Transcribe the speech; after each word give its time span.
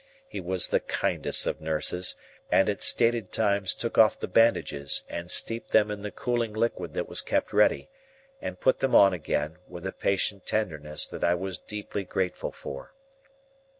He 0.27 0.39
was 0.41 0.69
the 0.69 0.79
kindest 0.79 1.45
of 1.45 1.61
nurses, 1.61 2.15
and 2.51 2.67
at 2.71 2.81
stated 2.81 3.31
times 3.31 3.75
took 3.75 3.99
off 3.99 4.17
the 4.19 4.27
bandages, 4.27 5.03
and 5.07 5.29
steeped 5.29 5.73
them 5.73 5.91
in 5.91 6.01
the 6.01 6.09
cooling 6.09 6.53
liquid 6.53 6.95
that 6.95 7.07
was 7.07 7.21
kept 7.21 7.53
ready, 7.53 7.87
and 8.41 8.59
put 8.59 8.79
them 8.79 8.95
on 8.95 9.13
again, 9.13 9.59
with 9.67 9.85
a 9.85 9.91
patient 9.93 10.47
tenderness 10.47 11.05
that 11.05 11.23
I 11.23 11.35
was 11.35 11.59
deeply 11.59 12.03
grateful 12.03 12.51
for. 12.51 12.95